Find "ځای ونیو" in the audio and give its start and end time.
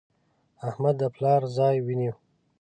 1.57-2.15